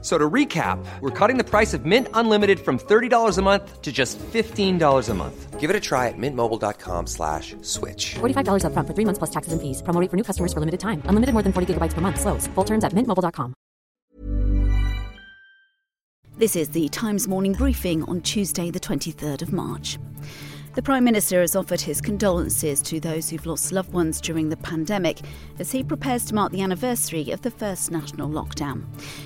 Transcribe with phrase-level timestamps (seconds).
[0.00, 3.90] So to recap, we're cutting the price of Mint Unlimited from $30 a month to
[3.90, 5.58] just $15 a month.
[5.58, 8.14] Give it a try at mintmobile.com slash switch.
[8.20, 9.82] $45 up front for three months plus taxes and fees.
[9.82, 11.02] Promo rate for new customers for limited time.
[11.06, 12.20] Unlimited more than 40 gigabytes per month.
[12.20, 12.46] Slows.
[12.54, 13.54] Full terms at mintmobile.com.
[16.38, 19.98] This is the Times morning briefing on Tuesday, the 23rd of March.
[20.74, 24.56] The Prime Minister has offered his condolences to those who've lost loved ones during the
[24.58, 25.18] pandemic
[25.58, 28.84] as he prepares to mark the anniversary of the first national lockdown.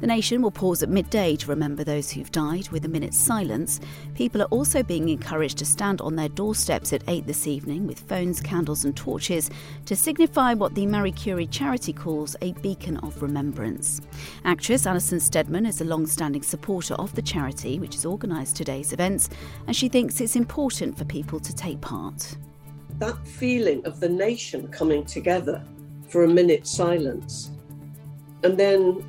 [0.00, 3.78] The nation will pause at midday to remember those who've died with a minute's silence.
[4.14, 8.00] People are also being encouraged to stand on their doorsteps at 8 this evening with
[8.00, 9.50] phones, candles, and torches
[9.84, 14.00] to signify what the Marie Curie charity calls a beacon of remembrance.
[14.46, 18.94] Actress Alison Steadman is a long standing supporter of the charity, which has organised today's
[18.94, 19.28] events,
[19.66, 22.36] and she thinks it's important for people to take part.
[22.98, 25.62] That feeling of the nation coming together
[26.08, 27.50] for a minute's silence.
[28.42, 29.04] And then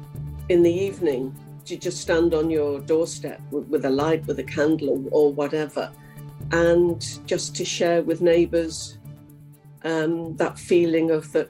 [0.49, 4.43] in the evening, you just stand on your doorstep with, with a light, with a
[4.43, 5.91] candle, or, or, whatever,
[6.51, 8.97] and just to share with neighbours
[9.83, 11.49] um, that feeling of that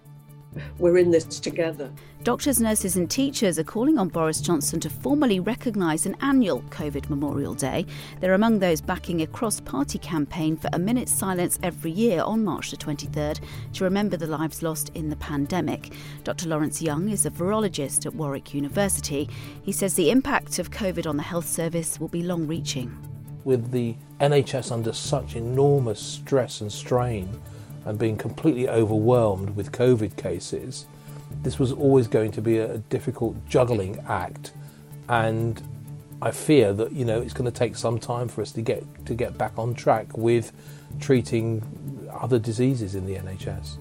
[0.78, 1.92] we're in this together.
[2.26, 7.08] Doctors, nurses, and teachers are calling on Boris Johnson to formally recognise an annual COVID
[7.08, 7.86] Memorial Day.
[8.20, 12.44] They're among those backing a cross party campaign for a minute's silence every year on
[12.44, 13.42] March the 23rd
[13.74, 15.94] to remember the lives lost in the pandemic.
[16.24, 16.50] Dr.
[16.50, 19.30] Lawrence Young is a virologist at Warwick University.
[19.62, 22.98] He says the impact of COVID on the health service will be long reaching.
[23.44, 27.40] With the NHS under such enormous stress and strain
[27.86, 30.88] and being completely overwhelmed with COVID cases,
[31.46, 34.52] this was always going to be a difficult juggling act,
[35.08, 35.62] and
[36.20, 38.84] I fear that you know it's going to take some time for us to get
[39.06, 40.52] to get back on track with
[41.00, 41.62] treating
[42.12, 43.78] other diseases in the NHS.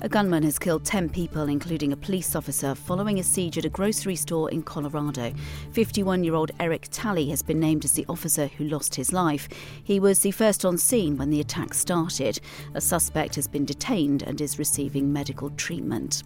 [0.00, 3.68] A gunman has killed 10 people, including a police officer, following a siege at a
[3.68, 5.32] grocery store in Colorado.
[5.72, 9.48] 51 year old Eric Talley has been named as the officer who lost his life.
[9.82, 12.38] He was the first on scene when the attack started.
[12.74, 16.22] A suspect has been detained and is receiving medical treatment.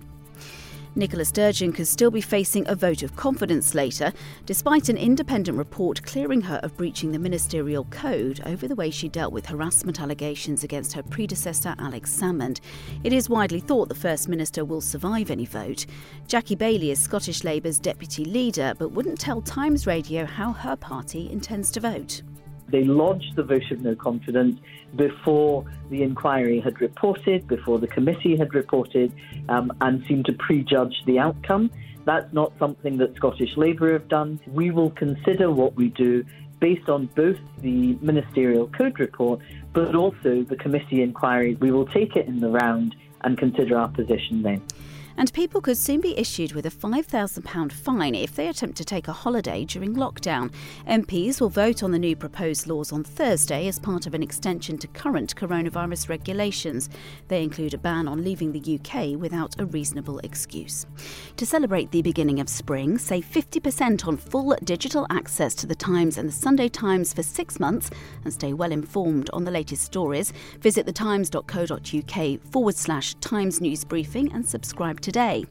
[0.94, 4.12] Nicola Sturgeon could still be facing a vote of confidence later,
[4.44, 9.08] despite an independent report clearing her of breaching the ministerial code over the way she
[9.08, 12.60] dealt with harassment allegations against her predecessor, Alex Salmond.
[13.04, 15.86] It is widely thought the First Minister will survive any vote.
[16.26, 21.30] Jackie Baillie is Scottish Labour's deputy leader, but wouldn't tell Times Radio how her party
[21.32, 22.22] intends to vote.
[22.72, 24.59] They lodged the vote of no confidence
[24.97, 29.12] before the inquiry had reported, before the committee had reported,
[29.50, 31.71] um, and seemed to prejudge the outcome.
[32.06, 34.41] That's not something that Scottish Labour have done.
[34.47, 36.25] We will consider what we do
[36.60, 39.41] based on both the ministerial code report
[39.72, 41.56] but also the committee inquiry.
[41.60, 44.62] We will take it in the round and consider our position then
[45.16, 49.08] and people could soon be issued with a £5,000 fine if they attempt to take
[49.08, 50.52] a holiday during lockdown.
[50.88, 54.78] MPs will vote on the new proposed laws on Thursday as part of an extension
[54.78, 56.88] to current coronavirus regulations.
[57.28, 60.86] They include a ban on leaving the UK without a reasonable excuse.
[61.36, 66.16] To celebrate the beginning of spring, save 50% on full digital access to the Times
[66.16, 67.90] and the Sunday Times for six months
[68.24, 70.32] and stay well informed on the latest stories.
[70.60, 75.44] Visit thetimes.co.uk forward slash Times News Briefing and subscribe today.